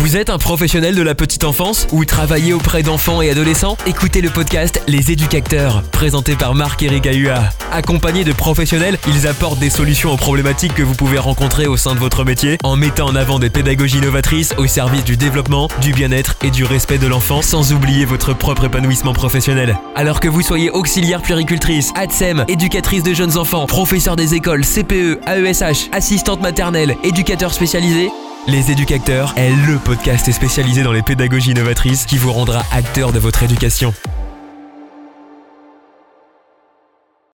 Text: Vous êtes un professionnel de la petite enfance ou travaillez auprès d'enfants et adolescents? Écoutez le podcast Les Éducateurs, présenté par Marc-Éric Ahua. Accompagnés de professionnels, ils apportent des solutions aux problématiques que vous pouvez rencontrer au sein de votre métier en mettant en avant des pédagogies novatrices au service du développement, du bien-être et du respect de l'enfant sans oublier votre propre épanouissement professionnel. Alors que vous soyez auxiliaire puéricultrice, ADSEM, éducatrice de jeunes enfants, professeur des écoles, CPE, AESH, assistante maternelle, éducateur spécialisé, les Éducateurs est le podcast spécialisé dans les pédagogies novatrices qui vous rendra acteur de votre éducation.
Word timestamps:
Vous 0.00 0.16
êtes 0.16 0.30
un 0.30 0.38
professionnel 0.38 0.94
de 0.94 1.02
la 1.02 1.14
petite 1.14 1.44
enfance 1.44 1.86
ou 1.92 2.06
travaillez 2.06 2.54
auprès 2.54 2.82
d'enfants 2.82 3.20
et 3.20 3.28
adolescents? 3.28 3.76
Écoutez 3.86 4.22
le 4.22 4.30
podcast 4.30 4.80
Les 4.88 5.12
Éducateurs, 5.12 5.82
présenté 5.92 6.36
par 6.36 6.54
Marc-Éric 6.54 7.06
Ahua. 7.06 7.50
Accompagnés 7.70 8.24
de 8.24 8.32
professionnels, 8.32 8.98
ils 9.06 9.26
apportent 9.26 9.58
des 9.58 9.68
solutions 9.68 10.10
aux 10.10 10.16
problématiques 10.16 10.72
que 10.72 10.82
vous 10.82 10.94
pouvez 10.94 11.18
rencontrer 11.18 11.66
au 11.66 11.76
sein 11.76 11.94
de 11.94 12.00
votre 12.00 12.24
métier 12.24 12.56
en 12.64 12.76
mettant 12.76 13.08
en 13.08 13.14
avant 13.14 13.38
des 13.38 13.50
pédagogies 13.50 14.00
novatrices 14.00 14.54
au 14.56 14.66
service 14.66 15.04
du 15.04 15.18
développement, 15.18 15.68
du 15.82 15.92
bien-être 15.92 16.36
et 16.42 16.50
du 16.50 16.64
respect 16.64 16.96
de 16.96 17.06
l'enfant 17.06 17.42
sans 17.42 17.74
oublier 17.74 18.06
votre 18.06 18.32
propre 18.32 18.64
épanouissement 18.64 19.12
professionnel. 19.12 19.76
Alors 19.96 20.20
que 20.20 20.28
vous 20.28 20.40
soyez 20.40 20.70
auxiliaire 20.70 21.20
puéricultrice, 21.20 21.92
ADSEM, 21.94 22.46
éducatrice 22.48 23.02
de 23.02 23.12
jeunes 23.12 23.36
enfants, 23.36 23.66
professeur 23.66 24.16
des 24.16 24.34
écoles, 24.34 24.64
CPE, 24.64 25.20
AESH, 25.26 25.90
assistante 25.92 26.40
maternelle, 26.40 26.96
éducateur 27.04 27.52
spécialisé, 27.52 28.08
les 28.46 28.70
Éducateurs 28.70 29.34
est 29.36 29.50
le 29.66 29.78
podcast 29.78 30.30
spécialisé 30.32 30.82
dans 30.82 30.92
les 30.92 31.02
pédagogies 31.02 31.54
novatrices 31.54 32.06
qui 32.06 32.18
vous 32.18 32.32
rendra 32.32 32.62
acteur 32.72 33.12
de 33.12 33.18
votre 33.18 33.42
éducation. 33.42 33.92